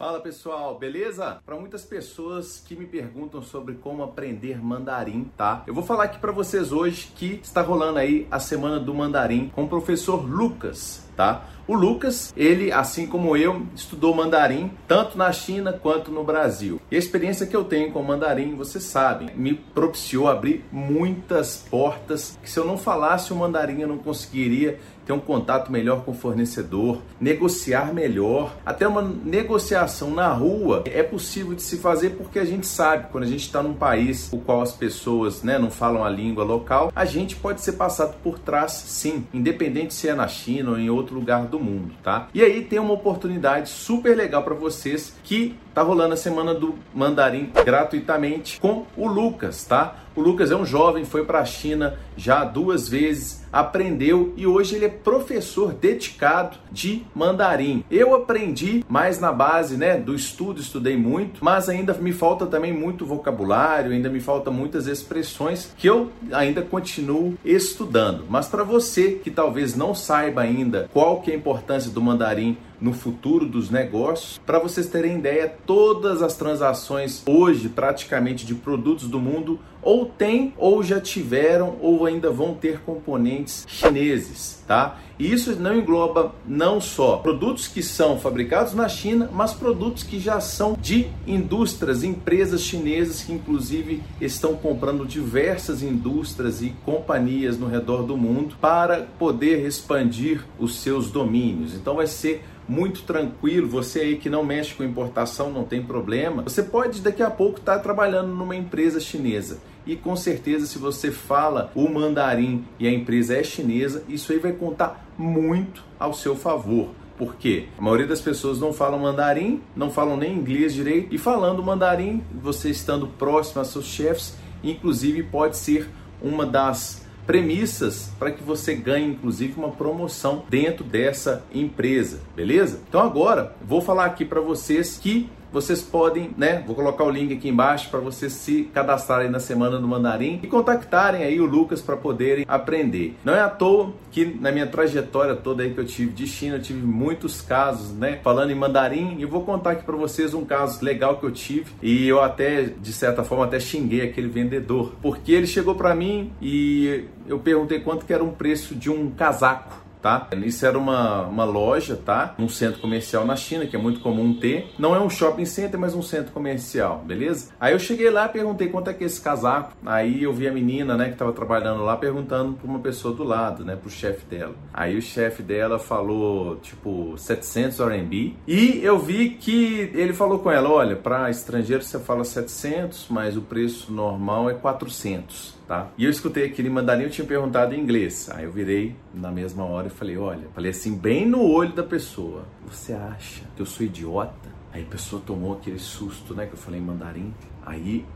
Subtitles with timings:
[0.00, 1.42] Fala pessoal, beleza?
[1.44, 5.62] Para muitas pessoas que me perguntam sobre como aprender mandarim, tá?
[5.66, 9.50] Eu vou falar aqui para vocês hoje que está rolando aí a semana do mandarim
[9.50, 11.44] com o professor Lucas, tá?
[11.68, 16.80] O Lucas, ele, assim como eu, estudou mandarim tanto na China quanto no Brasil.
[16.90, 22.38] E a experiência que eu tenho com mandarim, vocês sabem, me propiciou abrir muitas portas
[22.42, 24.80] que se eu não falasse o mandarim eu não conseguiria
[25.10, 31.02] ter um contato melhor com o fornecedor, negociar melhor, até uma negociação na rua é
[31.02, 34.38] possível de se fazer porque a gente sabe quando a gente está num país o
[34.38, 38.38] qual as pessoas né, não falam a língua local, a gente pode ser passado por
[38.38, 42.28] trás sim, independente se é na China ou em outro lugar do mundo, tá?
[42.34, 46.74] E aí tem uma oportunidade super legal para vocês que tá rolando a semana do
[46.94, 49.96] mandarim gratuitamente com o Lucas, tá?
[50.14, 54.74] O Lucas é um jovem, foi para a China já duas vezes, aprendeu e hoje
[54.74, 57.84] ele é professor dedicado de mandarim.
[57.90, 62.72] Eu aprendi mais na base, né, do estudo, estudei muito, mas ainda me falta também
[62.72, 68.24] muito vocabulário, ainda me falta muitas expressões que eu ainda continuo estudando.
[68.28, 72.56] Mas para você que talvez não saiba ainda qual que é a importância do mandarim
[72.80, 74.40] no futuro dos negócios.
[74.44, 80.52] Para vocês terem ideia, todas as transações hoje, praticamente de produtos do mundo, ou tem,
[80.58, 84.98] ou já tiveram, ou ainda vão ter componentes chineses, tá?
[85.18, 90.18] E isso não engloba não só produtos que são fabricados na China, mas produtos que
[90.18, 97.66] já são de indústrias, empresas chinesas que inclusive estão comprando diversas indústrias e companhias no
[97.66, 101.74] redor do mundo para poder expandir os seus domínios.
[101.74, 106.44] Então vai ser muito tranquilo, você aí que não mexe com importação, não tem problema.
[106.44, 109.58] Você pode daqui a pouco estar tá trabalhando numa empresa chinesa.
[109.84, 114.38] E com certeza, se você fala o mandarim e a empresa é chinesa, isso aí
[114.38, 116.90] vai contar muito ao seu favor.
[117.18, 121.64] Porque a maioria das pessoas não falam mandarim, não falam nem inglês direito, e falando
[121.64, 125.90] mandarim, você estando próximo a seus chefes, inclusive pode ser
[126.22, 132.80] uma das premissas para que você ganhe inclusive uma promoção dentro dessa empresa, beleza?
[132.88, 136.62] Então agora vou falar aqui para vocês que vocês podem, né?
[136.66, 140.46] Vou colocar o link aqui embaixo para vocês se cadastrarem na semana do Mandarim e
[140.46, 143.16] contactarem aí o Lucas para poderem aprender.
[143.24, 146.56] Não é à toa que na minha trajetória toda aí que eu tive de China,
[146.56, 148.20] eu tive muitos casos, né?
[148.22, 151.72] Falando em Mandarim, e vou contar aqui para vocês um caso legal que eu tive
[151.82, 156.32] e eu até de certa forma até xinguei aquele vendedor, porque ele chegou para mim
[156.40, 160.28] e eu perguntei quanto que era um preço de um casaco tá?
[160.44, 162.34] Isso era uma, uma loja, tá?
[162.38, 164.72] Um centro comercial na China, que é muito comum ter.
[164.78, 167.50] Não é um shopping center, mas um centro comercial, beleza?
[167.60, 169.72] Aí eu cheguei lá, perguntei quanto é que é esse casaco.
[169.84, 173.24] Aí eu vi a menina, né, que tava trabalhando lá, perguntando para uma pessoa do
[173.24, 174.54] lado, né, pro chefe dela.
[174.72, 178.36] Aí o chefe dela falou, tipo, 700 RMB.
[178.46, 183.36] E eu vi que ele falou com ela, olha, para estrangeiro você fala 700, mas
[183.36, 185.88] o preço normal é 400 tá?
[185.96, 188.28] E eu escutei aquele mandarim, eu tinha perguntado em inglês.
[188.34, 192.44] Aí eu virei na mesma hora falei, olha, falei assim, bem no olho da pessoa,
[192.66, 194.50] você acha que eu sou idiota?
[194.72, 197.34] Aí a pessoa tomou aquele susto, né, que eu falei em mandarim.
[197.64, 198.06] Aí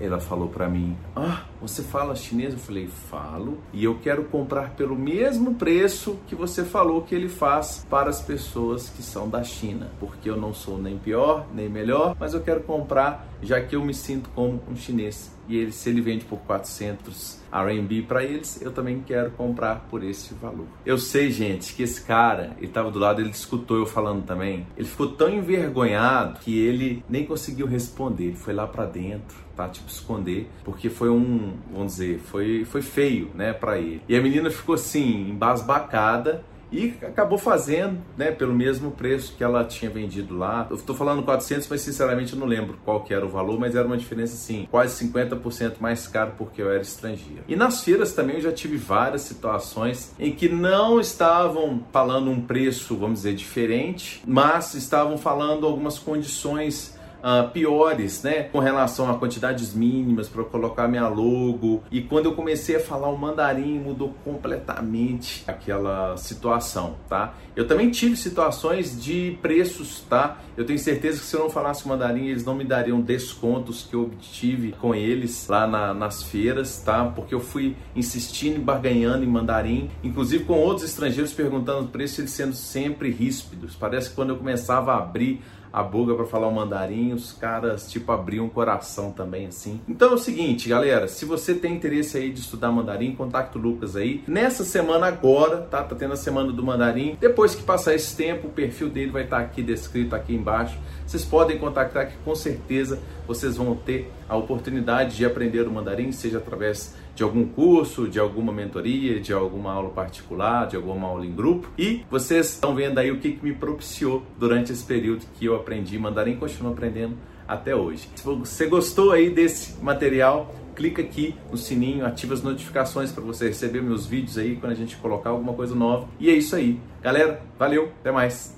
[0.00, 2.52] ela falou para mim: Ah, você fala chinês?
[2.52, 3.58] Eu falei: Falo.
[3.72, 8.20] E eu quero comprar pelo mesmo preço que você falou que ele faz para as
[8.20, 9.90] pessoas que são da China.
[9.98, 13.84] Porque eu não sou nem pior, nem melhor, mas eu quero comprar já que eu
[13.84, 15.34] me sinto como um chinês.
[15.48, 20.02] E ele, se ele vende por 400 RMB para eles, eu também quero comprar por
[20.02, 20.66] esse valor.
[20.84, 24.66] Eu sei, gente, que esse cara, ele estava do lado, ele escutou eu falando também.
[24.76, 28.24] Ele ficou tão envergonhado que ele nem conseguiu responder.
[28.26, 29.68] Ele foi lá para dentro, tá?
[29.68, 34.02] Tipo, esconder, porque foi um, vamos dizer, foi, foi feio, né, para ele.
[34.08, 36.44] E a menina ficou assim, embasbacada
[36.76, 40.66] e acabou fazendo, né, pelo mesmo preço que ela tinha vendido lá.
[40.68, 43.74] Eu estou falando 400, mas sinceramente eu não lembro qual que era o valor, mas
[43.74, 47.44] era uma diferença assim, quase 50% mais caro porque eu era estrangeiro.
[47.48, 52.40] E nas feiras também eu já tive várias situações em que não estavam falando um
[52.40, 56.95] preço, vamos dizer, diferente, mas estavam falando algumas condições
[57.26, 61.82] uh, piores, né, com relação a quantidades mínimas para colocar minha logo.
[61.90, 67.34] E quando eu comecei a falar o mandarim, mudou completamente aquela situação, tá?
[67.56, 70.38] Eu também tive situações de preços, tá?
[70.56, 73.94] Eu tenho certeza que se eu não falasse mandarim, eles não me dariam descontos que
[73.94, 77.04] eu obtive com eles lá na, nas feiras, tá?
[77.04, 82.20] Porque eu fui insistindo e barganhando em mandarim, inclusive com outros estrangeiros perguntando o preço,
[82.20, 83.74] eles sendo sempre ríspidos.
[83.74, 85.42] Parece que quando eu começava a abrir
[85.72, 89.80] a boca para falar o mandarim, os caras tipo abriam o coração também assim.
[89.88, 93.60] Então é o seguinte, galera, se você tem interesse aí de estudar mandarim, contacta o
[93.60, 94.22] Lucas aí.
[94.26, 95.82] Nessa semana agora, tá?
[95.82, 97.16] Tá tendo a semana do mandarim.
[97.20, 100.78] Depois que passar esse tempo, o perfil dele vai estar tá aqui descrito aqui embaixo.
[101.06, 106.10] Vocês podem contactar que com certeza vocês vão ter a oportunidade de aprender o mandarim,
[106.12, 111.24] seja através de algum curso, de alguma mentoria, de alguma aula particular, de alguma aula
[111.24, 111.68] em grupo.
[111.78, 115.56] E vocês estão vendo aí o que, que me propiciou durante esse período que eu
[115.56, 117.16] aprendi mandarim e continuo aprendendo
[117.48, 118.08] até hoje.
[118.14, 123.48] Se você gostou aí desse material, clica aqui no sininho, ativa as notificações para você
[123.48, 126.06] receber meus vídeos aí quando a gente colocar alguma coisa nova.
[126.20, 126.78] E é isso aí.
[127.02, 128.56] Galera, valeu, até mais.